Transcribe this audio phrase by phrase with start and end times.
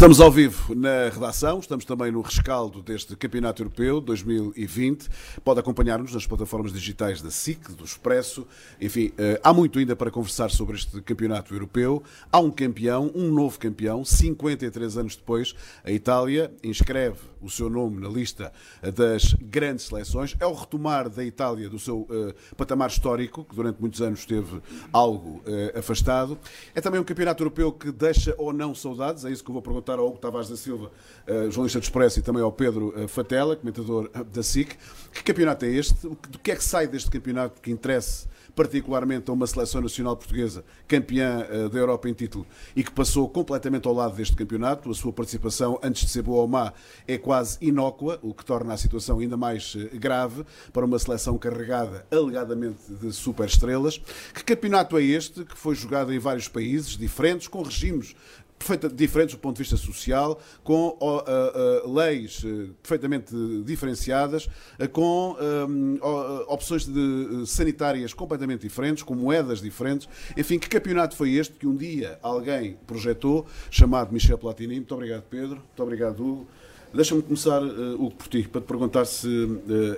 [0.00, 5.10] Estamos ao vivo na redação, estamos também no rescaldo deste Campeonato Europeu 2020.
[5.44, 8.46] Pode acompanhar-nos nas plataformas digitais da SIC, do Expresso.
[8.80, 12.02] Enfim, eh, há muito ainda para conversar sobre este Campeonato Europeu.
[12.32, 15.54] Há um campeão, um novo campeão, 53 anos depois.
[15.84, 18.52] A Itália inscreve o seu nome na lista
[18.94, 20.36] das grandes seleções.
[20.38, 24.60] É o retomar da Itália do seu uh, patamar histórico, que durante muitos anos esteve
[24.92, 26.38] algo uh, afastado.
[26.74, 29.62] É também um campeonato europeu que deixa ou não saudades, é isso que eu vou
[29.62, 30.90] perguntar ao Hugo Tavares da Silva,
[31.26, 34.76] uh, jornalista do Expresso, e também ao Pedro Fatela, comentador da SIC.
[35.12, 35.94] Que campeonato é este?
[36.06, 40.64] Do que é que sai deste campeonato que interessa particularmente a uma seleção nacional portuguesa
[40.86, 44.90] campeã uh, da Europa em título e que passou completamente ao lado deste campeonato.
[44.90, 46.72] A sua participação, antes de ser boa ou má,
[47.06, 51.38] é quase inócua, o que torna a situação ainda mais uh, grave para uma seleção
[51.38, 53.98] carregada alegadamente de superestrelas.
[54.34, 58.14] Que campeonato é este que foi jogado em vários países diferentes, com regimes
[58.60, 64.48] perfeitamente diferentes do ponto de vista social, com uh, uh, leis uh, perfeitamente diferenciadas,
[64.92, 65.98] com um,
[66.46, 70.08] opções de, sanitárias completamente diferentes, com moedas diferentes.
[70.36, 74.74] Enfim, que campeonato foi este que um dia alguém projetou, chamado Michel Platini?
[74.74, 75.56] Muito obrigado, Pedro.
[75.56, 76.46] Muito obrigado, Hugo.
[76.92, 79.28] Deixa-me começar, Hugo, por ti, para te perguntar se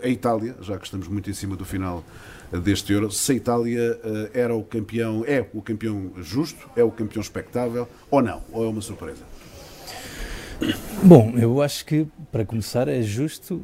[0.02, 2.05] a Itália, já que estamos muito em cima do final
[2.58, 6.91] deste Euro, se a Itália uh, era o campeão, é o campeão justo, é o
[6.91, 8.42] campeão expectável ou não?
[8.53, 9.22] Ou é uma surpresa?
[11.03, 13.62] Bom, eu acho que, para começar, é justo,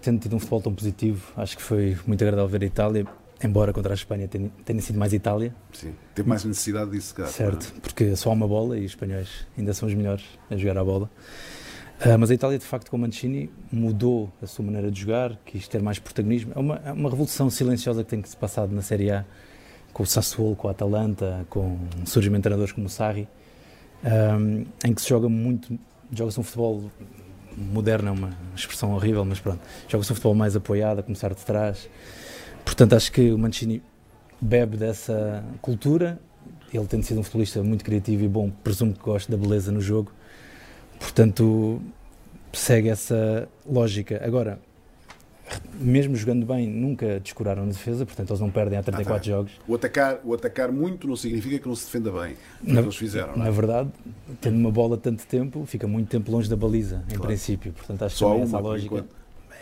[0.00, 3.06] tendo tido um futebol tão positivo, acho que foi muito agradável ver a Itália,
[3.42, 5.54] embora contra a Espanha tenha, tenha sido mais Itália.
[5.72, 7.28] Sim, teve mais necessidade disso, cara.
[7.28, 10.78] Certo, porque só há uma bola e os espanhóis ainda são os melhores a jogar
[10.78, 11.10] a bola.
[12.04, 15.66] Uh, mas a Itália, de facto, com Mancini, mudou a sua maneira de jogar, quis
[15.66, 16.52] ter mais protagonismo.
[16.54, 19.24] É uma, é uma revolução silenciosa que tem que se passado na Série A,
[19.92, 23.26] com o Sassuolo, com a Atalanta, com surgimento de treinadores como o Sarri,
[24.04, 25.76] um, em que se joga muito,
[26.12, 26.88] joga-se um futebol
[27.56, 31.44] moderno, é uma expressão horrível, mas pronto, joga-se um futebol mais apoiado, a começar de
[31.44, 31.90] trás.
[32.64, 33.82] Portanto, acho que o Mancini
[34.40, 36.20] bebe dessa cultura,
[36.72, 39.80] ele tendo sido um futebolista muito criativo e bom, presumo que gosta da beleza no
[39.80, 40.12] jogo,
[40.98, 41.80] Portanto,
[42.52, 44.20] segue essa lógica.
[44.24, 44.58] Agora,
[45.80, 49.24] mesmo jogando bem, nunca descuraram na defesa, portanto eles não perdem há 34 ah, tá.
[49.24, 49.52] jogos.
[49.66, 52.36] O atacar, o atacar muito não significa que não se defenda bem.
[52.62, 53.50] Na, eles fizeram, na é?
[53.50, 53.90] verdade,
[54.40, 57.72] tendo uma bola tanto tempo, fica muito tempo longe da baliza, em princípio.
[57.72, 59.04] Portanto, acho Só que é essa a lógica.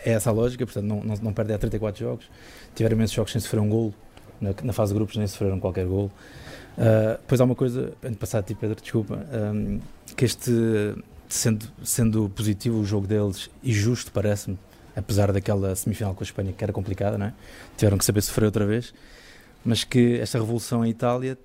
[0.05, 2.29] É essa a lógica, portanto, não, não, não perdem há 34 jogos.
[2.75, 3.93] Tiveram imensos jogos sem sofrer um golo.
[4.39, 6.11] Na, na fase de grupos nem sofreram qualquer golo.
[6.77, 9.79] Uh, depois há uma coisa, antes de passar a ti, Pedro, desculpa, um,
[10.15, 10.51] que este
[11.27, 14.57] sendo, sendo positivo o jogo deles e justo, parece-me,
[14.95, 17.33] apesar daquela semifinal com a Espanha que era complicada, não é?
[17.75, 18.93] tiveram que saber sofrer outra vez,
[19.63, 21.37] mas que esta revolução em Itália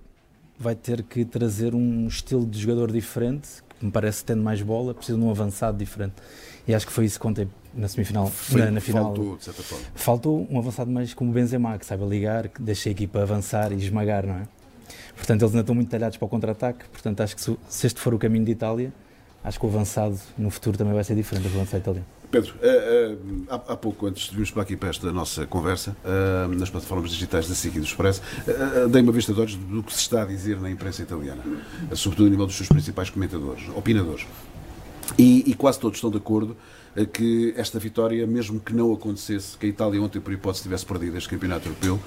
[0.59, 3.49] vai ter que trazer um estilo de jogador diferente,
[3.79, 6.15] que me parece tendo mais bola, precisa de um avançado diferente.
[6.67, 9.05] E acho que foi isso que contei na semifinal, na, na, final.
[9.07, 9.85] Faltou, de certa forma.
[9.95, 13.73] Faltou um avançado mais como o Benzema, que saiba ligar, que deixa a equipa avançar
[13.73, 14.43] e esmagar, não é?
[15.17, 18.15] Portanto, eles ainda estão muito talhados para o contra-ataque, portanto, acho que se este for
[18.15, 18.93] o caminho de Itália,
[19.45, 22.07] acho que o avançado no futuro também vai ser diferente do avançado italiano.
[22.33, 26.49] Pedro, uh, uh, há, pouco, antes de virmos para aqui para esta nossa conversa, uh,
[26.55, 28.23] nas plataformas digitais da SIC e do Expresso,
[28.91, 31.43] dei uma vista de olhos do que se está a dizer na imprensa italiana,
[31.93, 34.27] sobretudo a nível dos seus principais comentadores, opinadores.
[35.19, 36.57] E, e quase todos estão de acordo
[37.13, 41.17] que esta vitória, mesmo que não acontecesse, que a Itália ontem, por hipótese, tivesse perdido
[41.17, 41.99] este campeonato europeu,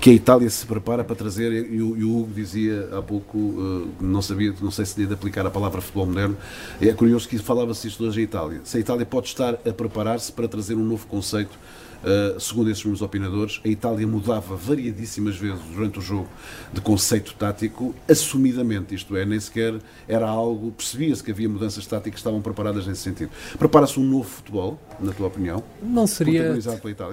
[0.00, 3.36] que a Itália se prepara para trazer, e o, e o Hugo dizia há pouco,
[3.36, 6.36] uh, não sabia, não sei se tinha de aplicar a palavra futebol moderno,
[6.80, 8.60] é curioso que falava-se isto hoje a Itália.
[8.64, 11.58] Se a Itália pode estar a preparar-se para trazer um novo conceito
[12.02, 16.28] Uh, segundo esses mesmos opinadores, a Itália mudava variadíssimas vezes durante o jogo
[16.72, 19.74] de conceito tático, assumidamente, isto é, nem sequer
[20.08, 23.30] era algo, percebia-se que havia mudanças táticas que estavam preparadas nesse sentido.
[23.58, 25.62] Prepara-se um novo futebol, na tua opinião?
[25.82, 26.54] Não seria,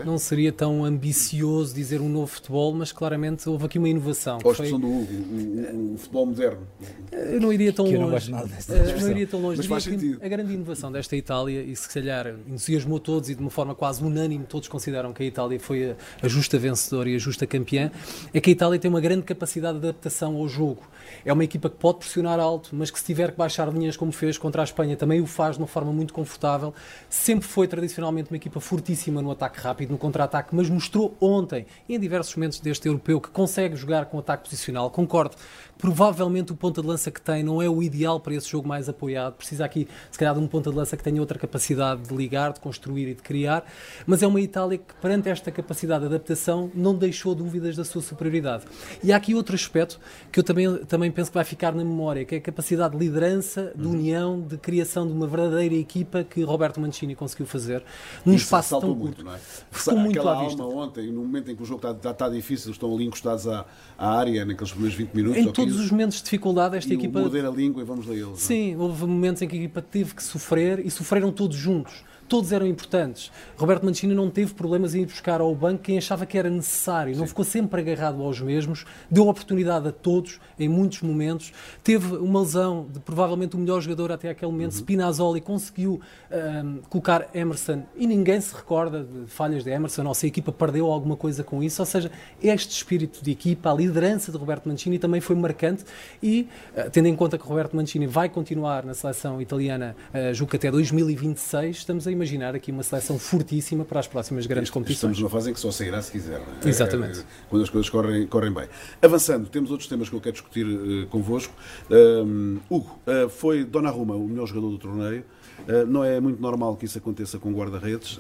[0.06, 4.40] não seria tão ambicioso dizer um novo futebol, mas claramente houve aqui uma inovação.
[4.44, 4.90] Ou a expressão foi...
[4.90, 6.68] do Hugo, o, o, futebol moderno.
[7.12, 8.32] Eu não iria tão que longe.
[8.32, 9.58] não, uh, não iria tão longe.
[9.58, 10.20] Mas faz sentido.
[10.24, 14.04] A grande inovação desta Itália, e se calhar entusiasmou todos e de uma forma quase
[14.04, 17.92] unânime, todos consideram que a Itália foi a, a justa vencedora e a justa campeã,
[18.32, 20.84] é que a Itália tem uma grande capacidade de adaptação ao jogo.
[21.26, 24.12] É uma equipa que pode pressionar alto, mas que se tiver que baixar linhas como
[24.12, 26.74] fez contra a Espanha, também o faz de uma forma muito confortável.
[27.10, 32.00] Sempre foi tradicionalmente uma equipa fortíssima no ataque rápido, no contra-ataque, mas mostrou ontem, em
[32.00, 34.92] diversos momentos deste europeu, que consegue jogar com ataque posicional.
[34.92, 35.36] Concordo
[35.78, 38.90] provavelmente o ponta de lança que tem não é o ideal para esse jogo mais
[38.90, 39.36] apoiado.
[39.36, 42.54] Precisa aqui, se calhar, de um ponta de lança que tenha outra capacidade de ligar,
[42.54, 43.66] de construir e de criar.
[44.06, 48.02] Mas é uma Itália que, perante esta capacidade de adaptação, não deixou dúvidas da sua
[48.02, 48.66] superioridade.
[49.04, 50.00] E há aqui outro aspecto
[50.32, 53.06] que eu também, também penso que vai ficar na memória, que é a capacidade de
[53.06, 53.94] liderança, de uhum.
[53.94, 57.84] união, de criação de uma verdadeira equipa que Roberto Mancini conseguiu fazer
[58.26, 59.26] num Isso espaço tão muito, curto.
[59.26, 59.40] Não é?
[59.72, 60.64] Ficou muito à vista.
[60.64, 63.66] ontem, no momento em que o jogo está, está, está difícil, estão ali encostados à,
[63.98, 65.38] à área, naqueles primeiros 20 minutos.
[65.38, 67.20] Em todos 15, os momentos de dificuldade, esta equipa.
[67.20, 68.34] Morder a língua e vamos ler eles.
[68.34, 68.36] É?
[68.36, 72.52] Sim, houve momentos em que a equipa teve que sofrer e sofreram todos juntos todos
[72.52, 73.32] eram importantes.
[73.58, 77.14] Roberto Mancini não teve problemas em ir buscar ao banco quem achava que era necessário,
[77.14, 77.20] Sim.
[77.20, 81.52] não ficou sempre agarrado aos mesmos, deu oportunidade a todos em muitos momentos.
[81.84, 84.80] Teve uma lesão de provavelmente o melhor jogador até aquele momento, uhum.
[84.80, 86.02] Spinazzola, e conseguiu
[86.32, 90.52] um, colocar Emerson e ninguém se recorda de falhas de Emerson, ou se a equipa
[90.52, 91.82] perdeu alguma coisa com isso.
[91.82, 95.84] Ou seja, este espírito de equipa, a liderança de Roberto Mancini também foi marcante
[96.22, 100.52] e, uh, tendo em conta que Roberto Mancini vai continuar na seleção italiana, uh, julgo
[100.52, 105.14] que até 2026, estamos a imaginar aqui uma seleção fortíssima para as próximas grandes competições.
[105.14, 106.42] Estamos numa fase em que só sairá se quiser.
[106.64, 106.68] É?
[106.68, 107.20] Exatamente.
[107.20, 108.68] É, quando as coisas correm, correm bem.
[109.02, 111.54] Avançando, temos outros temas que eu quero discutir uh, convosco.
[111.90, 115.24] Uh, Hugo, uh, foi Donnarumma o melhor jogador do torneio.
[115.60, 118.20] Uh, não é muito normal que isso aconteça com guarda-redes.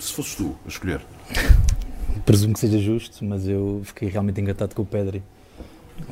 [0.00, 1.00] se fosses tu a escolher.
[2.24, 5.22] Presumo que seja justo, mas eu fiquei realmente engatado com o Pedri.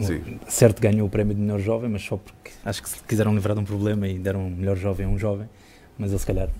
[0.00, 0.40] Sim.
[0.48, 3.54] Certo, ganhou o prémio de melhor jovem, mas só porque acho que se quiseram livrar
[3.54, 5.48] de um problema e deram melhor jovem a um jovem.
[5.98, 6.50] Mas ele, se calhar,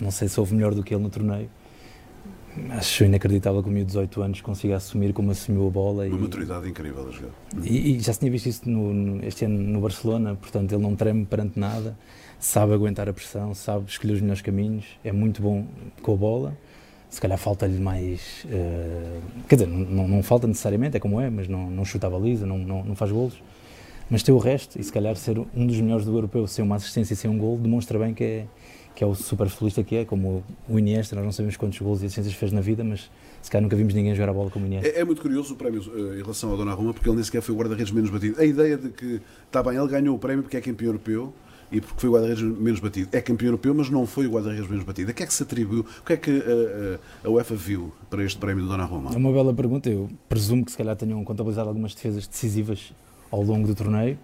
[0.00, 1.48] não sei se houve melhor do que ele no torneio.
[2.70, 6.06] Acho inacreditável que o meu 18 anos consiga assumir como assumiu a bola.
[6.06, 7.30] Uma e, maturidade incrível a jogar.
[7.62, 10.82] E, e, já se tinha visto isso no, no, este ano no Barcelona, portanto ele
[10.82, 11.96] não treme perante nada,
[12.38, 15.66] sabe aguentar a pressão, sabe escolher os melhores caminhos, é muito bom
[16.00, 16.56] com a bola.
[17.10, 18.44] Se calhar falta-lhe mais.
[18.44, 22.10] Uh, quer dizer, não, não, falta necessariamente, é como é, mas não, não chuta a
[22.10, 23.40] baliza, não, não, não faz golos.
[24.10, 26.76] Mas tem o resto, e se calhar ser um dos melhores do europeu, sem uma
[26.76, 28.46] assistência e sem um gol, demonstra bem que é,
[28.94, 32.02] que é o super futbolista que é, como o Iniesta, nós não sabemos quantos gols
[32.02, 33.10] e assistências fez na vida, mas
[33.42, 34.88] se calhar nunca vimos ninguém jogar a bola como o Iniesta.
[34.88, 37.42] É, é muito curioso o prémio uh, em relação ao Donnarumma, porque ele nem sequer
[37.42, 38.40] foi o guarda-redes menos batido.
[38.40, 41.32] A ideia de que, está bem, ele ganhou o prémio porque é campeão europeu,
[41.72, 43.08] e porque foi o guarda-redes menos batido.
[43.10, 45.10] É campeão europeu, mas não foi o guarda-redes menos batido.
[45.10, 45.80] A que é que se atribuiu?
[45.80, 48.70] O que é que a, eh, a, eh, a UEFA viu para este prémio do
[48.70, 49.10] Donnarumma?
[49.12, 49.90] É uma bela pergunta.
[49.90, 52.92] Eu presumo que se calhar tenham contabilizado algumas defesas decisivas
[53.28, 54.16] ao longo do torneio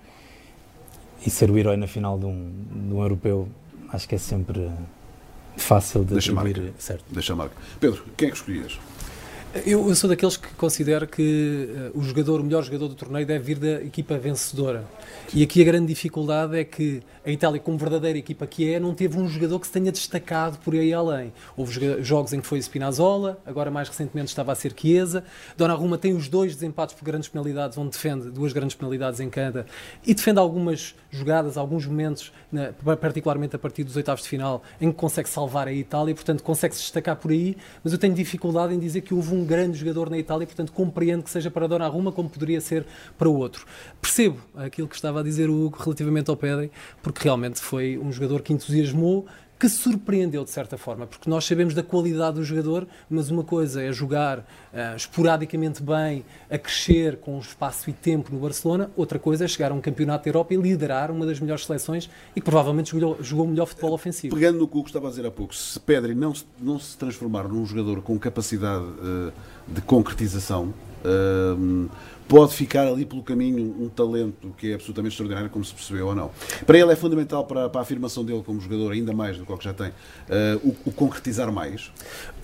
[1.26, 2.52] e ser o herói na final de um,
[2.88, 3.48] de um europeu
[3.92, 4.70] acho que é sempre
[5.56, 6.72] fácil de Deixa atribuir.
[6.78, 7.04] Certo.
[7.10, 7.54] Deixa a marca.
[7.78, 8.78] Pedro, quem é que escolhias?
[9.52, 13.26] Eu, eu, sou daqueles que considero que uh, o jogador, o melhor jogador do torneio
[13.26, 14.84] deve vir da equipa vencedora.
[15.34, 18.94] E aqui a grande dificuldade é que a Itália, como verdadeira equipa que é, não
[18.94, 21.32] teve um jogador que se tenha destacado por aí além.
[21.56, 25.24] Houve jogos em que foi Spinazzola, agora mais recentemente estava a ser Chiesa.
[25.56, 29.66] Donnarumma tem os dois desempates por grandes penalidades, onde defende duas grandes penalidades em cada,
[30.06, 34.92] e defende algumas jogadas, alguns momentos, na, particularmente a partir dos oitavos de final, em
[34.92, 38.72] que consegue salvar a Itália, portanto consegue se destacar por aí, mas eu tenho dificuldade
[38.72, 42.12] em dizer que houve um grande jogador na Itália, portanto compreendo que seja para Donnarumma
[42.12, 42.86] como poderia ser
[43.18, 43.66] para o outro.
[44.00, 46.70] Percebo aquilo que estava a dizer o Hugo relativamente ao Pedri,
[47.02, 49.26] porque realmente foi um jogador que entusiasmou,
[49.60, 53.82] que surpreendeu de certa forma, porque nós sabemos da qualidade do jogador, mas uma coisa
[53.82, 59.44] é jogar uh, esporadicamente bem, a crescer com espaço e tempo no Barcelona, outra coisa
[59.44, 62.46] é chegar a um campeonato da Europa e liderar uma das melhores seleções e que
[62.46, 64.34] provavelmente jogou, jogou melhor futebol ofensivo.
[64.34, 66.96] Pegando no que o estava a dizer há pouco, se Pedri não se, não se
[66.96, 69.30] transformar num jogador com capacidade uh,
[69.68, 70.72] de concretização,
[71.04, 71.90] uh,
[72.30, 76.14] pode ficar ali pelo caminho um talento que é absolutamente extraordinário, como se percebeu ou
[76.14, 76.30] não.
[76.64, 79.52] Para ele é fundamental para, para a afirmação dele como jogador, ainda mais do que
[79.52, 79.92] o que já tem, uh,
[80.62, 81.90] o, o concretizar mais.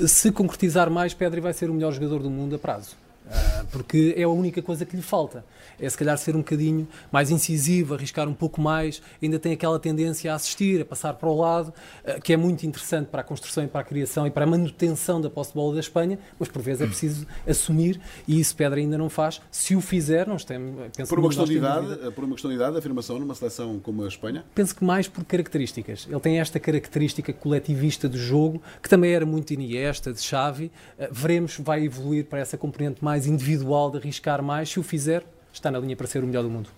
[0.00, 2.96] Se concretizar mais, Pedri vai ser o melhor jogador do mundo a prazo.
[3.26, 5.44] Uh, porque é a única coisa que lhe falta
[5.80, 9.78] é se calhar ser um bocadinho mais incisivo, arriscar um pouco mais, ainda tem aquela
[9.78, 11.72] tendência a assistir, a passar para o lado,
[12.04, 14.46] eh, que é muito interessante para a construção e para a criação e para a
[14.46, 18.54] manutenção da posse de bola da Espanha, mas por vezes é preciso assumir e isso
[18.56, 19.40] Pedra ainda não faz.
[19.50, 20.90] Se o fizer, nós temos.
[20.96, 24.04] Penso por uma, questão de idade, por uma questão de idade, afirmação numa seleção como
[24.04, 24.44] a Espanha?
[24.54, 26.06] Penso que mais por características.
[26.08, 30.70] Ele tem esta característica coletivista do jogo, que também era muito Iniesta, de Xavi.
[30.98, 34.68] Eh, veremos, vai evoluir para essa componente mais individual de arriscar mais.
[34.68, 35.24] Se o fizer,
[35.56, 36.68] está na linha para ser o melhor do mundo.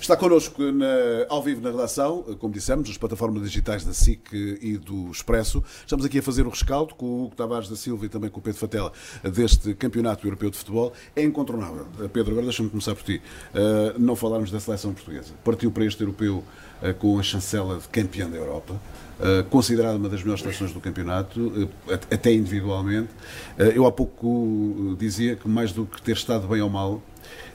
[0.00, 0.86] Está connosco na,
[1.28, 5.62] ao vivo na redação, como dissemos, as plataformas digitais da SIC e do Expresso.
[5.80, 8.38] Estamos aqui a fazer o rescaldo com o Hugo Tavares da Silva e também com
[8.38, 10.92] o Pedro Fatela deste Campeonato Europeu de Futebol.
[11.16, 11.86] É incontornável.
[12.12, 13.20] Pedro, agora deixa-me começar por ti.
[13.54, 15.32] Uh, não falarmos da seleção portuguesa.
[15.44, 16.44] Partiu para este europeu
[16.82, 18.80] uh, com a chancela de campeã da Europa.
[19.14, 23.10] Uh, considerada uma das melhores seleções do campeonato, uh, até individualmente.
[23.56, 27.00] Uh, eu há pouco dizia que mais do que ter estado bem ou mal,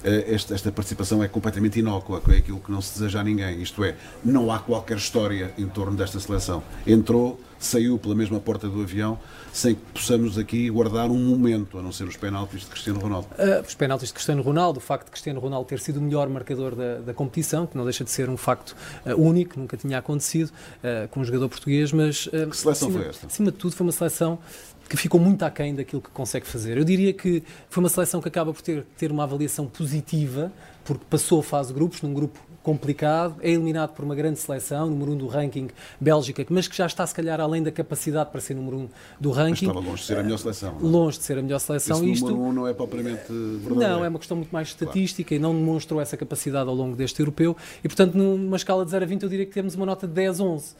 [0.04, 3.62] eh, esta, esta participação é completamente inócua, é aquilo que não se deseja a ninguém.
[3.62, 6.63] Isto é, não há qualquer história em torno desta seleção.
[6.88, 9.20] Entrou saiu pela mesma porta do avião
[9.51, 13.28] sem que possamos aqui guardar um momento, a não ser os penaltis de Cristiano Ronaldo.
[13.32, 16.30] Uh, os penaltis de Cristiano Ronaldo, o facto de Cristiano Ronaldo ter sido o melhor
[16.30, 18.75] marcador da, da competição, que não deixa de ser um facto
[19.06, 22.28] uh, único, nunca tinha acontecido uh, com um jogador português, mas...
[22.28, 23.28] que seleção acima, foi esta?
[23.28, 24.39] Acima de tudo foi uma seleção
[24.88, 26.78] que ficou muito aquém daquilo que consegue fazer.
[26.78, 30.51] Eu diria que foi uma seleção que acaba por ter, ter uma avaliação positiva,
[30.84, 34.88] porque passou a fase de grupos, num grupo complicado, é eliminado por uma grande seleção,
[34.91, 38.29] número 1 um do ranking Bélgica, mas que já está se calhar além da capacidade
[38.29, 39.65] para ser número 1 um do ranking.
[39.65, 40.75] Mas estava longe de ser a melhor seleção.
[40.79, 40.88] Não?
[40.88, 40.91] É?
[40.91, 41.97] Longe de ser a melhor seleção.
[41.97, 43.75] Esse Isto número 1 um não é propriamente verdadeiro.
[43.75, 45.41] Não, é uma questão muito mais estatística claro.
[45.41, 47.57] e não demonstrou essa capacidade ao longo deste europeu.
[47.83, 50.13] E portanto, numa escala de 0 a 20, eu diria que temos uma nota de
[50.13, 50.69] 10, 11.
[50.69, 50.75] Uh,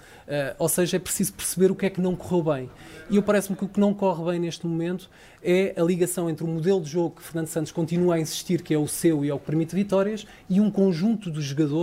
[0.60, 2.70] ou seja, é preciso perceber o que é que não correu bem.
[3.10, 5.10] E eu parece-me que o que não corre bem neste momento
[5.44, 8.74] é a ligação entre o modelo de jogo que Fernando Santos continua a insistir que
[8.74, 11.79] é o seu e é o que permite vitórias e um conjunto de jogadores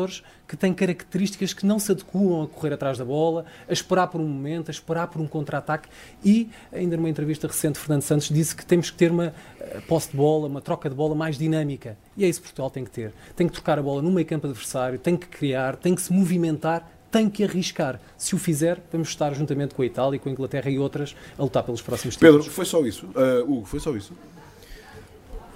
[0.46, 4.20] que têm características que não se adequam a correr atrás da bola, a esperar por
[4.20, 5.88] um momento, a esperar por um contra-ataque
[6.24, 10.10] e, ainda numa entrevista recente, Fernando Santos disse que temos que ter uma eh, posse
[10.10, 11.96] de bola, uma troca de bola mais dinâmica.
[12.16, 13.12] E é isso que Portugal tem que ter.
[13.34, 16.12] Tem que trocar a bola no meio campo adversário, tem que criar, tem que se
[16.12, 17.98] movimentar tem que arriscar.
[18.18, 21.42] Se o fizer, vamos estar juntamente com a Itália, com a Inglaterra e outras a
[21.42, 22.54] lutar pelos próximos Pedro, títulos.
[22.54, 23.06] foi só isso?
[23.06, 24.12] Uh, Hugo, foi só isso?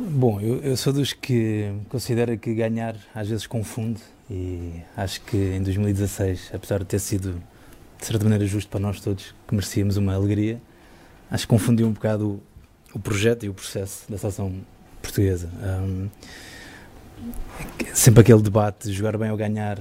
[0.02, 5.37] Bom, eu, eu, sou dos que considera que ganhar às vezes confunde e acho que
[5.37, 7.35] em 2016, apesar de ter sido
[7.99, 10.59] de certa maneira justo para nós todos, que merecíamos uma alegria,
[11.30, 12.40] acho que confundiu um bocado
[12.95, 14.54] o, o projeto e o processo da seleção
[15.02, 15.50] portuguesa.
[15.62, 16.09] Um,
[17.92, 19.80] sempre aquele debate de jogar bem ou ganhar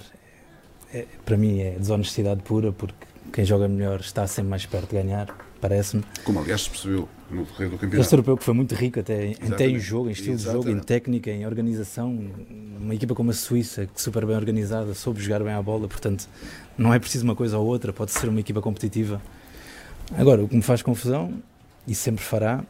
[0.94, 5.02] é, para mim é desonestidade pura, porque quem joga melhor está sempre mais perto de
[5.02, 6.04] ganhar, parece-me.
[6.24, 8.02] Como aliás se percebeu no decorrer do campeonato.
[8.02, 10.66] Este europeu que foi muito rico até, até em jogo, em estilo Exatamente.
[10.66, 12.18] de jogo, em técnica, em organização.
[12.80, 16.28] Uma equipa como a Suíça, que super bem organizada, soube jogar bem a bola, portanto
[16.78, 19.22] não é preciso uma coisa ou outra, pode ser uma equipa competitiva.
[20.18, 21.34] Agora, o que me faz confusão,
[21.88, 22.64] e sempre fará,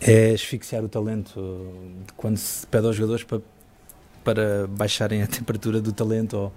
[0.00, 1.72] é asfixiar o talento
[2.16, 3.40] quando se pede aos jogadores para,
[4.22, 6.52] para baixarem a temperatura do talento ou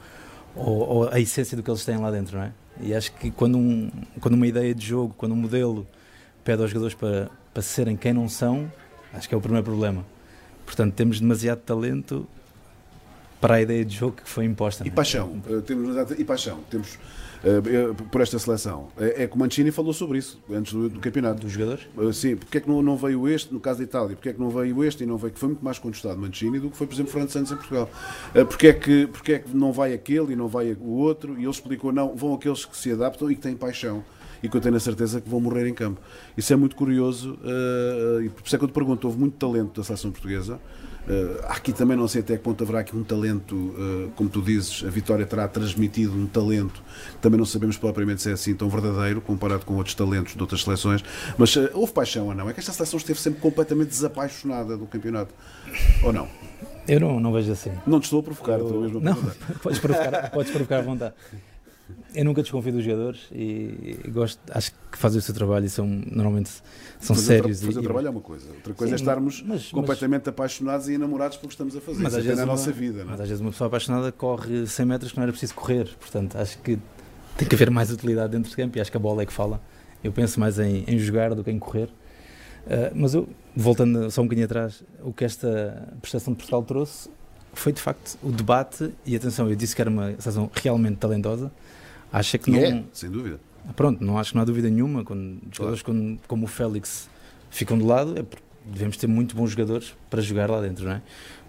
[0.55, 2.51] ou, ou, a essência do que eles têm lá dentro, não é?
[2.81, 5.85] E acho que quando, um, quando uma ideia de jogo, quando um modelo
[6.43, 8.71] pede aos jogadores para, para serem quem não são,
[9.13, 10.05] acho que é o primeiro problema.
[10.65, 12.27] Portanto, temos demasiado talento
[13.39, 14.83] para a ideia de jogo que foi imposta.
[14.85, 14.91] E é?
[14.91, 16.97] paixão, uh, temos, e paixão, temos
[17.43, 18.89] uh, por esta seleção.
[18.97, 21.41] É, é que o Mancini falou sobre isso antes do, do campeonato.
[21.41, 21.87] Dos jogadores?
[21.95, 24.33] Uh, sim, porque é que não, não, veio este, no caso da Itália, porque é
[24.33, 26.77] que não veio este e não veio, que foi muito mais contestado Mancini do que
[26.77, 27.89] foi, por exemplo, Fernando Santos em Portugal.
[28.35, 31.33] Uh, porque, é que, porque é que não vai aquele e não vai o outro?
[31.37, 34.03] E ele explicou, não, vão aqueles que se adaptam e que têm paixão
[34.41, 35.99] e que eu tenho a certeza que vão morrer em campo.
[36.37, 39.37] Isso é muito curioso uh, e por isso é que eu te pergunto, houve muito
[39.37, 40.59] talento da seleção portuguesa,
[41.09, 44.43] Uh, aqui também não sei até que ponto haverá aqui um talento, uh, como tu
[44.43, 46.83] dizes, a Vitória terá transmitido um talento,
[47.19, 50.61] também não sabemos propriamente se é assim tão verdadeiro comparado com outros talentos de outras
[50.61, 51.03] seleções,
[51.35, 52.47] mas uh, houve paixão ou não?
[52.47, 55.33] É que esta seleção esteve sempre completamente desapaixonada do campeonato,
[56.03, 56.27] ou não?
[56.87, 57.71] Eu não, não vejo assim.
[57.87, 58.65] Não te estou a provocar, eu...
[58.65, 59.15] estou mesmo a Não,
[59.63, 61.15] podes provocar, podes provocar à vontade.
[62.13, 65.85] Eu nunca desconfio dos jogadores e, gosto, acho que fazem o seu trabalho e são
[65.85, 66.49] normalmente
[66.99, 67.61] são fazer sérios.
[67.61, 70.89] fazer o trabalho é uma coisa, outra coisa sim, é estarmos mas, completamente mas, apaixonados
[70.89, 72.01] e enamorados pelo que estamos a fazer.
[72.01, 73.01] Mas às é vezes na nossa vida.
[73.01, 73.03] É?
[73.03, 76.35] Mas às vezes uma pessoa apaixonada corre 100 metros que não era preciso correr, portanto
[76.37, 76.79] acho que
[77.37, 79.33] tem que haver mais utilidade dentro do campo e acho que a bola é que
[79.33, 79.61] fala.
[80.03, 81.89] Eu penso mais em, em jogar do que em correr.
[82.65, 87.09] Uh, mas eu, voltando só um bocadinho atrás, o que esta prestação de Portugal trouxe
[87.53, 91.51] foi de facto o debate, e atenção, eu disse que era uma seleção realmente talentosa,
[92.11, 92.59] Acha que não.
[92.59, 93.39] É, sem dúvida.
[93.75, 95.03] Pronto, não acho que não há dúvida nenhuma.
[95.03, 96.17] Quando jogadores claro.
[96.27, 97.09] como o Félix
[97.49, 98.25] ficam de lado, é
[98.65, 101.01] devemos ter muito bons jogadores para jogar lá dentro, não é?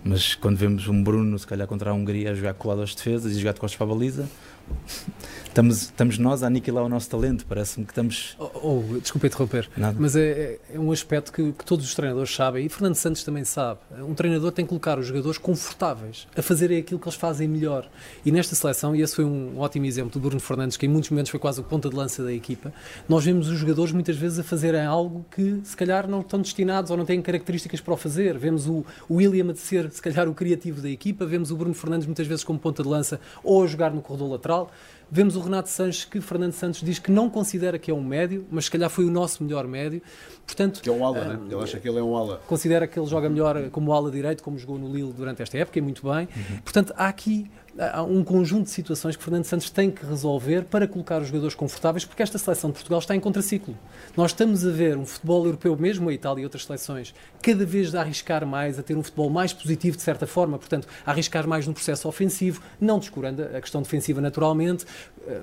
[0.02, 3.32] Mas quando vemos um Bruno, se calhar contra a Hungria, a jogar colado às defesas
[3.32, 4.28] e jogar de costas para a baliza,
[5.46, 7.44] estamos, estamos nós a aniquilar o nosso talento.
[7.46, 8.36] Parece-me que estamos.
[8.38, 9.96] Oh, oh, desculpa interromper, Nada.
[9.98, 13.44] mas é, é, um aspecto que, que, todos os treinadores sabem e Fernando Santos também
[13.44, 13.80] sabe.
[13.98, 17.88] Um treinador tem que colocar os jogadores confortáveis a fazerem aquilo que eles fazem melhor.
[18.24, 21.10] E nesta seleção, e esse foi um ótimo exemplo do Bruno Fernandes, que em muitos
[21.10, 22.72] momentos foi quase o ponta de lança da equipa,
[23.08, 26.90] nós vemos os jogadores muitas vezes a fazerem algo que se calhar não estão destinados
[26.90, 28.38] ou não têm características para o fazer.
[28.38, 31.74] Vemos o, o William a ser se calhar o criativo da equipa, vemos o Bruno
[31.74, 34.70] Fernandes muitas vezes como ponta de lança ou a jogar no corredor lateral.
[35.12, 38.46] Vemos o Renato Sanches, que Fernando Santos diz que não considera que é um médio,
[38.48, 40.00] mas se calhar foi o nosso melhor médio.
[40.46, 41.40] Portanto, que é um ala, uh, né?
[41.46, 42.40] Ele acha que ele é um ala.
[42.46, 45.80] Considera que ele joga melhor como ala direito, como jogou no Lille durante esta época,
[45.80, 46.28] e muito bem.
[46.36, 46.60] Uhum.
[46.62, 50.86] Portanto, há aqui há um conjunto de situações que Fernando Santos tem que resolver para
[50.86, 53.76] colocar os jogadores confortáveis, porque esta seleção de Portugal está em contraciclo.
[54.16, 57.94] Nós estamos a ver um futebol europeu, mesmo a Itália e outras seleções, cada vez
[57.94, 61.46] a arriscar mais, a ter um futebol mais positivo de certa forma, portanto, a arriscar
[61.46, 64.84] mais no processo ofensivo, não descurando a questão defensiva naturalmente,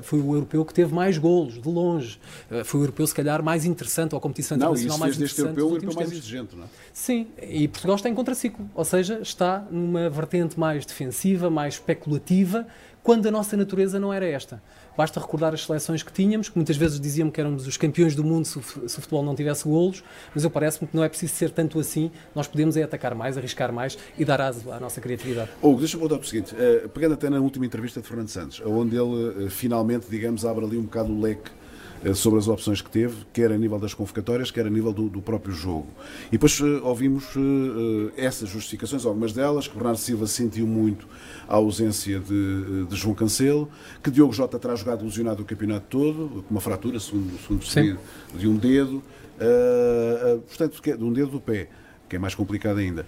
[0.01, 2.19] foi o europeu que teve mais golos, de longe.
[2.49, 5.39] Eh, foi o europeu, se calhar, mais interessante, ou a competição não, internacional mais interessante.
[5.39, 6.67] Não, europeu o europeu mais exigente, não é?
[6.93, 12.67] Sim, e Portugal está em contraciclo, ou seja, está numa vertente mais defensiva, mais especulativa,
[13.03, 14.61] quando a nossa natureza não era esta.
[14.97, 18.23] Basta recordar as seleções que tínhamos, que muitas vezes diziam que éramos os campeões do
[18.23, 21.51] mundo se o, futebol não tivesse golos, mas eu parece-me que não é preciso ser
[21.51, 22.11] tanto assim.
[22.33, 25.49] Nós podemos é atacar mais, arriscar mais e dar aso à nossa criatividade.
[25.61, 26.55] Hugo, deixa-me para o seguinte.
[26.55, 30.65] Uh, pegando até na última entrevista de Fernando Santos, onde ele uh, finalmente, digamos, abre
[30.65, 31.66] ali um bocado o leque eh,
[32.13, 35.21] sobre as opções que teve, quer a nível das convocatórias, quer a nível do, do
[35.21, 35.87] próprio jogo.
[36.27, 41.07] E depois uh, ouvimos uh, essas justificações, algumas delas, que Bernardo Silva sentiu muito
[41.47, 43.69] a ausência de, de João Cancelo,
[44.03, 47.97] que Diogo Jota terá jogado lesionado o campeonato todo, com uma fratura, segundo, segundo percebi,
[48.35, 51.69] de um dedo, uh, portanto, de um dedo do pé,
[52.07, 53.07] que é mais complicado ainda.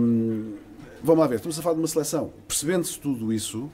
[0.00, 0.54] Um,
[1.02, 2.32] vamos lá ver, estamos a falar de uma seleção.
[2.46, 3.70] Percebendo-se tudo isso,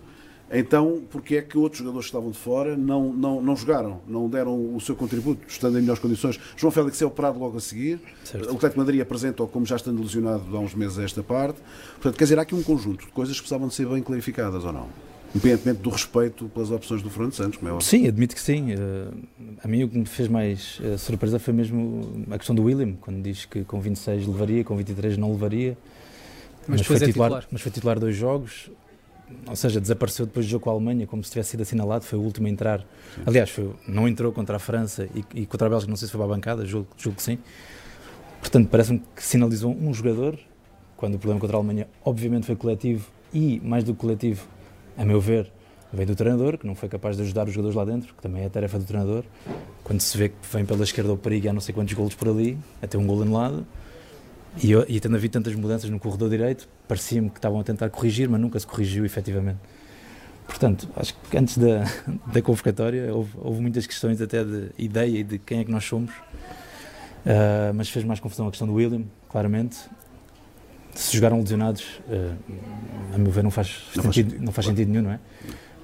[0.51, 4.29] então, porque é que outros jogadores que estavam de fora não, não, não jogaram, não
[4.29, 6.39] deram o seu contributo, estando em melhores condições?
[6.57, 8.53] João Félix é operado logo a seguir, certo.
[8.53, 11.59] o Atlético Madrid apresenta-o como já estando lesionado há uns meses a esta parte.
[11.95, 14.65] Portanto, quer dizer, há aqui um conjunto de coisas que precisavam de ser bem clarificadas
[14.65, 14.89] ou não?
[15.35, 17.87] Independentemente do respeito pelas opções do Fernando Santos, como é óbvio.
[17.87, 18.73] Sim, admito que sim.
[18.73, 22.63] Uh, a mim o que me fez mais uh, surpresa foi mesmo a questão do
[22.63, 25.77] William, quando diz que com 26 levaria, com 23 não levaria.
[26.69, 27.49] Mas, mas foi, é titular, titular.
[27.51, 28.71] mas foi titular dois jogos
[29.49, 32.19] ou seja, desapareceu depois do jogo com a Alemanha, como se tivesse sido assinalado, foi
[32.19, 32.81] o último a entrar.
[32.81, 33.23] Sim.
[33.27, 36.13] Aliás, foi, não entrou contra a França e, e, contra a Bélgica, não sei se
[36.13, 37.39] foi para a bancada, julgo, julgo que sim.
[38.41, 40.39] Portanto, parece-me que sinalizou um jogador,
[40.97, 44.47] quando o problema contra a Alemanha, obviamente, foi coletivo e, mais do que coletivo,
[44.97, 45.51] a meu ver,
[45.93, 48.43] veio do treinador, que não foi capaz de ajudar os jogadores lá dentro, que também
[48.43, 49.25] é a tarefa do treinador.
[49.83, 52.29] Quando se vê que vem pela esquerda o perigo há não sei quantos golos por
[52.29, 53.67] ali, até um gol anulado
[54.63, 57.91] e, eu, e tendo havido tantas mudanças no corredor direito, parecia-me que estavam a tentar
[57.91, 59.59] corrigir, mas nunca se corrigiu efetivamente.
[60.47, 61.85] Portanto, acho que antes da,
[62.33, 65.85] da convocatória houve, houve, muitas questões até de ideia e de quem é que nós
[65.85, 69.77] somos, uh, mas fez mais confusão a questão do William, claramente.
[70.95, 72.37] Se jogaram lesionados, uh,
[73.15, 75.21] a meu ver, não faz, não sentido, faz, não faz sentido nenhum, não é?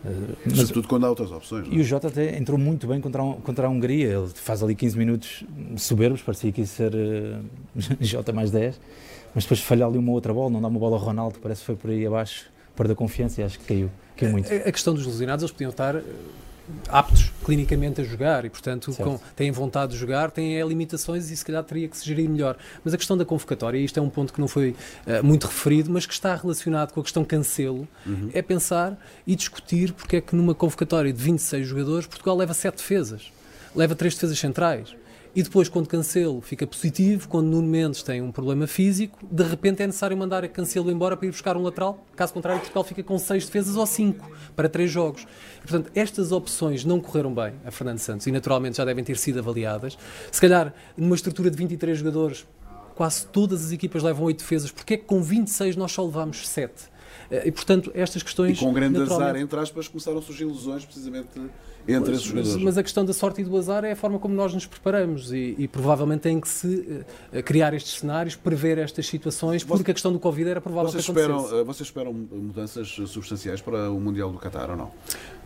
[0.05, 1.67] Uh, mas, Sobretudo quando há outras opções.
[1.67, 1.75] Não?
[1.75, 1.81] E é?
[1.81, 4.19] o Jota até entrou muito bem contra, um, contra a Hungria.
[4.19, 5.45] Ele faz ali 15 minutos
[5.77, 7.45] soberbos, parecia que ia ser uh,
[8.01, 8.81] Jota mais 10,
[9.35, 11.67] mas depois falha ali uma outra bola, não dá uma bola ao Ronaldo, parece que
[11.67, 14.53] foi por aí abaixo, perdeu confiança e acho que caiu, caiu muito.
[14.53, 15.97] A, a questão dos lesionados, eles podiam estar
[16.89, 21.37] aptos clinicamente a jogar e, portanto, com, têm vontade de jogar, têm é, limitações e
[21.37, 22.57] se calhar teria que se gerir melhor.
[22.85, 24.71] Mas a questão da convocatória, e isto é um ponto que não foi
[25.07, 28.31] uh, muito referido, mas que está relacionado com a questão cancelo, uhum.
[28.33, 32.77] é pensar e discutir porque é que numa convocatória de 26 jogadores Portugal leva 7
[32.77, 33.33] defesas,
[33.75, 34.95] leva 3 defesas centrais.
[35.35, 39.83] E depois, quando Cancelo fica positivo, quando Nuno Mendes tem um problema físico, de repente
[39.83, 42.05] é necessário mandar a Cancelo embora para ir buscar um lateral.
[42.15, 45.23] Caso contrário, Portugal fica com seis defesas ou cinco para três jogos.
[45.57, 49.17] E, portanto, estas opções não correram bem a Fernando Santos e naturalmente já devem ter
[49.17, 49.97] sido avaliadas.
[50.31, 52.47] Se calhar, numa estrutura de 23 jogadores,
[52.95, 54.71] quase todas as equipas levam oito defesas.
[54.71, 56.92] Porque é que com 26 nós só levamos sete?
[57.33, 58.59] Eh, e, portanto, estas questões.
[58.59, 61.31] E com grande azar, entre aspas, começaram a surgir lesões precisamente
[61.89, 62.55] entre pois, esses jogadores.
[62.57, 64.67] Mas, mas, a questão da sorte e do azar é a forma como nós nos
[64.67, 66.67] preparamos e, e provavelmente tem que se
[67.33, 71.05] uh, criar estes cenários, prever estas situações, porque a questão do Covid era provável vocês
[71.05, 71.45] que acontecesse.
[71.45, 74.91] Esperam, uh, vocês esperam mudanças substanciais para o Mundial do Qatar ou não?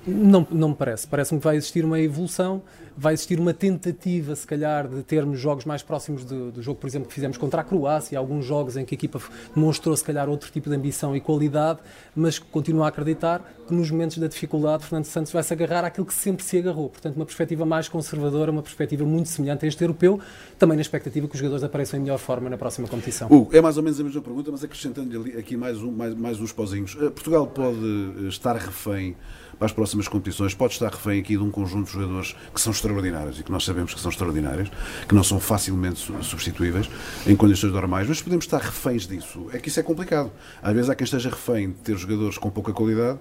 [0.06, 1.06] Não, não me parece.
[1.06, 2.62] Parece-me que vai existir uma evolução,
[2.96, 6.86] vai existir uma tentativa, se calhar, de termos jogos mais próximos do, do, jogo, por
[6.86, 9.20] exemplo, que fizemos contra a Croácia, alguns jogos em que a equipa
[9.54, 11.80] demonstrou, se calhar, outro tipo de ambição e qualidade,
[12.14, 16.06] mas continuo a acreditar que nos momentos da dificuldade, Fernando Santos vai se agarrar àquilo
[16.06, 16.88] que sempre se agarrou.
[16.88, 20.20] Portanto, uma perspectiva mais conservadora, uma perspectiva muito semelhante a este europeu,
[20.58, 23.28] também na expectativa que os jogadores apareçam em melhor forma na próxima competição.
[23.28, 26.40] Hugo, é mais ou menos a mesma pergunta, mas acrescentando aqui mais, um, mais, mais
[26.40, 26.96] uns pozinhos.
[27.00, 27.76] Eh, Portugal pode
[28.24, 29.16] eh, estar refém
[29.58, 32.72] para as próximas competições, pode estar refém aqui de um conjunto de jogadores que são
[32.72, 34.70] extraordinários e que nós sabemos que são extraordinários,
[35.08, 36.88] que não são facilmente substituíveis
[37.26, 39.46] em condições normais, mas podemos estar reféns disso.
[39.52, 40.30] É que isso é complicado.
[40.62, 43.18] Às vezes há quem esteja refém de ter jogadores com pouca qualidade,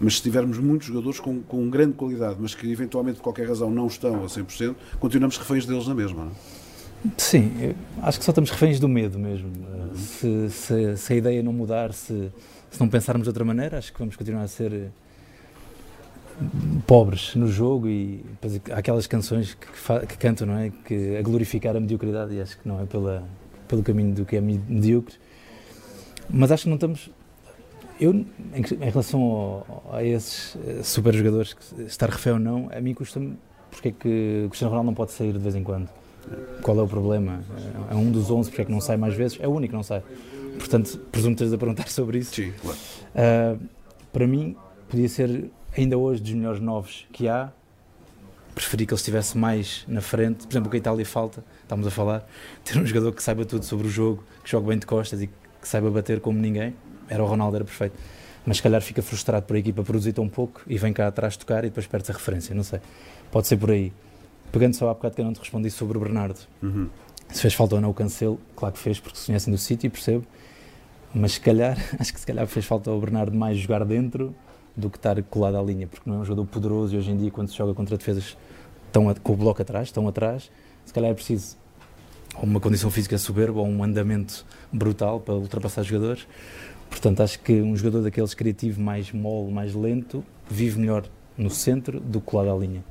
[0.00, 3.70] mas se tivermos muitos jogadores com, com grande qualidade, mas que eventualmente por qualquer razão
[3.70, 6.24] não estão a 100%, continuamos reféns deles na mesma.
[6.24, 6.34] Não é?
[7.16, 9.50] Sim, acho que só estamos reféns do medo mesmo.
[9.94, 12.32] Se, se, se, a ideia não mudar, se,
[12.70, 14.90] se não pensarmos de outra maneira, acho que vamos continuar a ser
[16.86, 18.24] pobres no jogo e
[18.70, 20.70] há aquelas canções que, que, que, cantam, não é?
[20.84, 23.24] Que a glorificar a mediocridade e acho que não é pela,
[23.66, 25.16] pelo caminho do que é medíocre.
[26.30, 27.10] Mas acho que não estamos.
[28.00, 32.80] Eu, em, em relação ao, a esses eh, super jogadores, estar refém ou não, a
[32.80, 33.36] mim custa-me
[33.70, 35.88] porque é que o Cristiano Ronaldo não pode sair de vez em quando.
[36.62, 37.42] Qual é o problema?
[37.90, 39.38] É um dos 11, porque é que não sai mais vezes?
[39.40, 40.02] É o único que não sai.
[40.58, 42.34] Portanto, presumo que a perguntar sobre isso.
[42.34, 42.78] Sim, claro.
[43.14, 43.68] Uh,
[44.12, 44.56] para mim,
[44.88, 47.52] podia ser ainda hoje, dos melhores novos que há,
[48.54, 50.46] preferi que ele estivesse mais na frente.
[50.46, 52.28] Por exemplo, o que a Itália falta, estamos a falar,
[52.64, 55.28] ter um jogador que saiba tudo sobre o jogo, que jogue bem de costas e
[55.28, 56.74] que saiba bater como ninguém.
[57.08, 57.96] Era o Ronaldo, era perfeito.
[58.44, 61.36] Mas se calhar fica frustrado por a equipa produzir tão pouco e vem cá atrás
[61.36, 62.80] tocar e depois perde a referência, não sei.
[63.30, 63.92] Pode ser por aí.
[64.50, 66.38] Pegando só há bocado que eu não te respondi sobre o Bernardo.
[66.62, 66.88] Uhum.
[67.30, 69.88] Se fez falta ou não o Cancelo, claro que fez, porque se conhecem do City,
[69.88, 70.24] percebo.
[71.14, 74.34] Mas se calhar, acho que se calhar fez falta ao Bernardo mais jogar dentro
[74.78, 77.16] do que estar colado à linha, porque não é um jogador poderoso e hoje em
[77.16, 78.36] dia, quando se joga contra defesas
[78.92, 80.50] tão, com o bloco atrás, estão atrás,
[80.84, 81.56] se calhar é preciso
[82.40, 86.26] uma condição física soberba ou um andamento brutal para ultrapassar jogadores.
[86.88, 91.04] Portanto, acho que um jogador daqueles criativo, mais mole, mais lento, vive melhor
[91.36, 92.84] no centro do que colado à linha.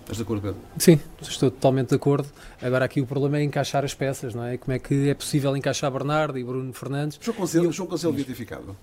[0.00, 0.56] Estás de acordo, Pedro?
[0.78, 2.28] Sim, estou totalmente de acordo.
[2.60, 4.56] Agora aqui o problema é encaixar as peças, não é?
[4.56, 7.18] Como é que é possível encaixar Bernardo e Bruno Fernandes?
[7.20, 8.76] João Cancelo, João Cancelo devia ter ficado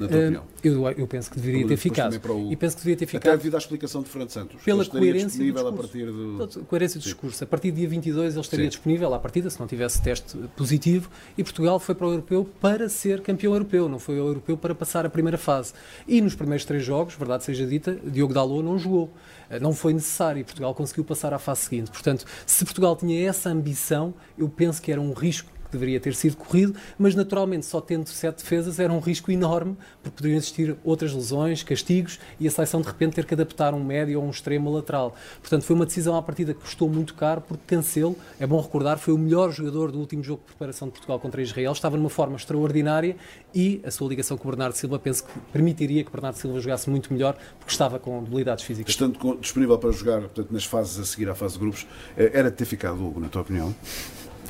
[0.00, 0.44] na tua uh, opinião?
[0.62, 2.14] Eu, eu, penso que deveria ter ficado.
[2.14, 3.28] O, e penso que deveria ter ficado.
[3.28, 4.62] Até devido à explicação de Fernando Santos.
[4.62, 5.96] Pela coerência disponível do discurso.
[5.96, 6.64] a partir do.
[6.66, 7.44] coerência do discurso.
[7.44, 8.70] A partir do dia 22 ele estaria Sim.
[8.70, 12.88] disponível à partida, se não tivesse teste positivo, e Portugal foi para o europeu para
[12.88, 15.72] ser campeão europeu, não foi ao europeu para passar a primeira fase.
[16.06, 19.10] E nos primeiros três jogos, verdade seja dita, Diogo Dalot não jogou.
[19.50, 21.90] Eh, não foi necessário e Portugal conseguiu passar à fase seguinte.
[21.90, 26.36] Portanto, se Portugal tinha essa ambição, eu penso que era um risco deveria ter sido
[26.36, 31.12] corrido, mas naturalmente só tendo sete defesas era um risco enorme, porque poderiam existir outras
[31.12, 34.72] lesões, castigos e a seleção de repente ter que adaptar um médio ou um extremo
[34.72, 35.14] lateral.
[35.40, 38.98] Portanto, foi uma decisão à partida que custou muito caro, porque Cancelo, é bom recordar,
[38.98, 42.10] foi o melhor jogador do último jogo de preparação de Portugal contra Israel, estava numa
[42.10, 43.16] forma extraordinária
[43.54, 46.88] e a sua ligação com o Bernardo Silva penso que permitiria que Bernardo Silva jogasse
[46.90, 48.90] muito melhor, porque estava com debilidades físicas.
[48.90, 52.50] Estando disponível para jogar portanto, nas fases a seguir à fase de grupos, eh, era
[52.50, 53.74] de ter ficado, Hugo, na tua opinião?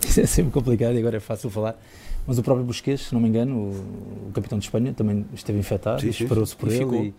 [0.04, 1.76] Isso é sempre complicado e agora é fácil falar.
[2.26, 5.58] Mas o próprio Busquets, se não me engano, o, o capitão de Espanha, também esteve
[5.58, 7.14] infectado e esperou-se por e ele.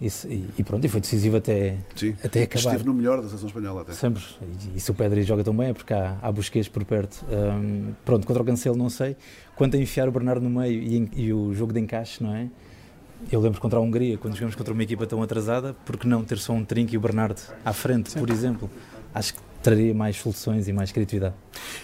[0.00, 2.14] E, e, e, pronto, e foi decisivo até, sim.
[2.22, 2.70] até acabar.
[2.70, 3.92] Esteve no melhor da seleção espanhola até.
[3.92, 4.22] Sempre.
[4.72, 7.26] E, e se o Pedri joga tão bem é porque há, há Busquets por perto.
[7.28, 9.16] Um, pronto, contra o Cancelo não sei.
[9.56, 12.48] Quanto a enfiar o Bernardo no meio e, e o jogo de encaixe, não é?
[13.32, 16.38] Eu lembro contra a Hungria, quando jogamos contra uma equipa tão atrasada, porque não ter
[16.38, 18.20] só um trinco e o Bernardo à frente, Sim.
[18.20, 18.70] por exemplo?
[19.12, 21.34] Acho que traria mais soluções e mais criatividade.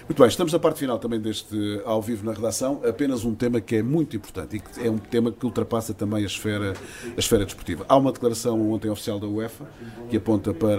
[0.09, 2.81] Muito bem, estamos na parte final também deste ao vivo na redação.
[2.87, 6.23] Apenas um tema que é muito importante e que é um tema que ultrapassa também
[6.23, 6.75] a esfera,
[7.17, 7.85] a esfera desportiva.
[7.89, 9.65] Há uma declaração ontem oficial da UEFA
[10.09, 10.75] que aponta para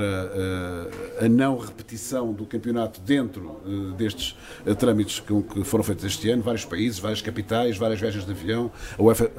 [1.21, 6.05] uh, a não repetição do campeonato dentro uh, destes uh, trâmites que, que, foram feitos
[6.05, 6.43] este ano.
[6.43, 8.71] Vários países, várias capitais, várias viagens de avião.
[8.97, 9.31] A UEFA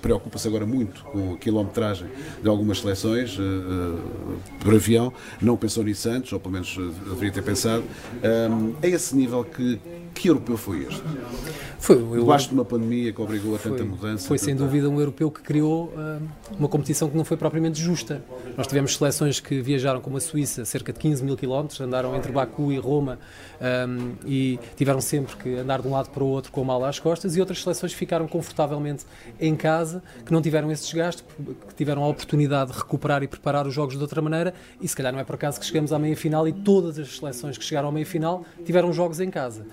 [0.00, 2.08] preocupa-se agora muito com a quilometragem
[2.42, 3.36] de algumas seleções
[4.60, 5.12] por avião.
[5.40, 7.84] Não pensou nisso antes, ou pelo menos deveria ter pensado.
[8.22, 9.80] Um, a esse nível, que,
[10.14, 11.02] que europeu foi este?
[11.78, 14.26] Foi o Debaixo de uma pandemia que obrigou a tanta foi, mudança.
[14.26, 16.20] Foi sem dúvida um europeu que criou uh,
[16.58, 18.22] uma competição que não foi propriamente justa.
[18.56, 22.32] Nós tivemos seleções que viajaram como a Suíça, cerca de 15 mil quilómetros, andaram entre
[22.32, 23.18] Baku e Roma
[23.88, 26.88] um, e tiveram sempre que andar de um lado para o outro com a mala
[26.88, 29.04] às costas, e outras seleções ficaram confortavelmente
[29.40, 31.22] em casa, que não tiveram esse desgaste,
[31.68, 34.96] que tiveram a oportunidade de recuperar e preparar os jogos de outra maneira, e se
[34.96, 37.88] calhar não é por acaso que chegamos à meia-final e todas as seleções que chegaram
[37.88, 39.64] à meia-final tiveram jogos em casa.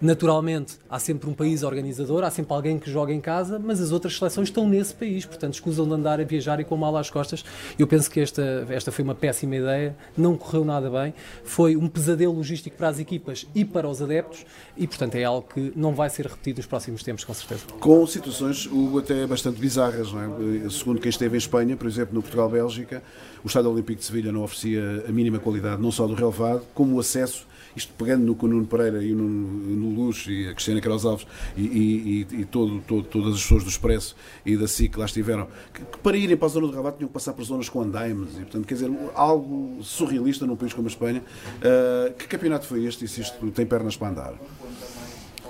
[0.00, 3.90] Naturalmente, há sempre um país organizador, há sempre alguém que joga em casa, mas as
[3.92, 7.10] outras seleções estão nesse país, portanto escusam de andar a viajar e com mal às
[7.10, 7.44] costas.
[7.78, 11.88] Eu penso que esta, esta foi uma péssima ideia, não correu nada bem, foi um
[11.88, 14.44] pesadelo logístico para as equipas e para os adeptos
[14.76, 17.64] e, portanto, é algo que não vai ser repetido nos próximos tempos, com certeza.
[17.80, 18.68] Com situações,
[18.98, 20.70] até bastante bizarras, não é?
[20.70, 23.02] Segundo quem esteve em Espanha, por exemplo, no Portugal-Bélgica,
[23.42, 26.96] o Estádio Olímpico de Sevilha não oferecia a mínima qualidade, não só do relevado, como
[26.96, 31.26] o acesso isto pegando no Nuno Pereira e no, Luz e a Cristina Queiroz Alves
[31.56, 35.06] e, e, e todo, todo, todas as pessoas do Expresso e da SIC que lá
[35.06, 37.68] estiveram, que, que para irem para a zona do Rabat tinham que passar por zonas
[37.68, 41.22] com andaimes e, portanto, quer dizer, algo surrealista num país como a Espanha.
[41.58, 44.34] Uh, que campeonato foi este e se isto tem pernas para andar?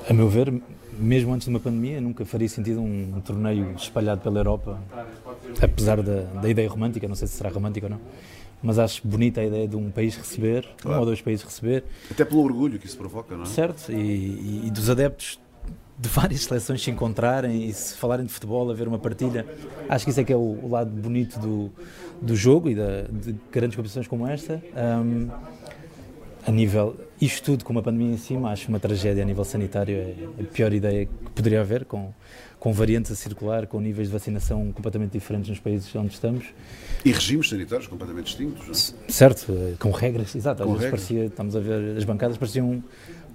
[0.09, 0.53] A meu ver,
[0.99, 4.81] mesmo antes de uma pandemia, nunca faria sentido um, um torneio espalhado pela Europa,
[5.63, 8.01] apesar da, da ideia romântica, não sei se será romântica ou não
[8.65, 10.97] mas acho bonita a ideia de um país receber, claro.
[10.97, 11.85] um ou dois países receber.
[12.11, 13.47] Até pelo orgulho que isso provoca, não é?
[13.47, 15.39] Certo, e, e dos adeptos
[15.99, 19.47] de várias seleções se encontrarem e se falarem de futebol, haver uma partilha.
[19.87, 21.71] Acho que isso é que é o, o lado bonito do,
[22.23, 24.63] do jogo e da, de grandes competições como esta.
[24.75, 25.29] Um,
[26.47, 29.97] a nível, isto tudo com uma pandemia em cima, acho uma tragédia a nível sanitário,
[29.97, 32.13] é a pior ideia que poderia haver, com,
[32.65, 36.47] com variantes a circular, com níveis de vacinação completamente diferentes nos países onde estamos.
[37.05, 38.95] E regimes sanitários completamente distintos.
[39.07, 40.63] Certo, com regras, exato.
[40.63, 41.07] Às com vezes regras.
[41.07, 42.83] parecia, estamos a ver, as bancadas pareciam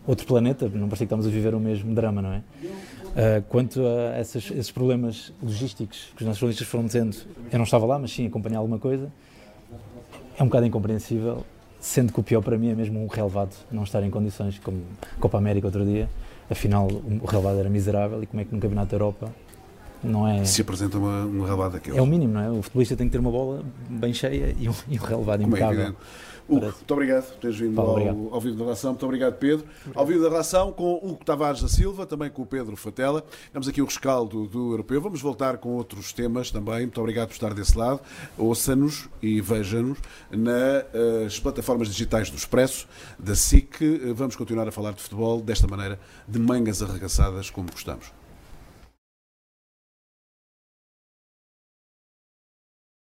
[0.07, 2.37] outro planeta, não parecia que estamos a viver o mesmo drama, não é?
[2.39, 7.15] Uh, quanto a essas, esses problemas logísticos que os nossos jornalistas foram dizendo,
[7.51, 9.11] eu não estava lá, mas sim acompanhar alguma coisa,
[10.39, 11.45] é um bocado incompreensível,
[11.79, 14.81] sendo que o pior para mim é mesmo um relevado não estar em condições, como
[15.19, 16.09] Copa América outro dia,
[16.49, 19.29] afinal o relevado era miserável e como é que num Campeonato da Europa
[20.03, 20.45] não é...
[20.45, 21.97] Se apresenta uma, um relevado daqueles.
[21.97, 22.49] É o mínimo, não é?
[22.49, 25.55] O futebolista tem que ter uma bola bem cheia e um, e um relevado como
[25.55, 25.88] é impecável.
[25.88, 25.93] É
[26.49, 28.91] Hugo, muito obrigado por teres vindo ao, ao Vivo da Relação.
[28.91, 29.65] Muito obrigado, Pedro.
[29.65, 29.97] Obrigado.
[29.99, 33.23] Ao Vivo da Relação com Hugo Tavares da Silva, também com o Pedro Fatela.
[33.51, 34.99] Temos aqui o rescaldo do europeu.
[34.99, 36.81] Vamos voltar com outros temas também.
[36.81, 38.01] Muito obrigado por estar desse lado.
[38.38, 39.99] Ouça-nos e veja-nos
[40.31, 44.13] nas plataformas digitais do Expresso, da SIC.
[44.15, 48.18] Vamos continuar a falar de futebol desta maneira, de mangas arregaçadas, como gostamos.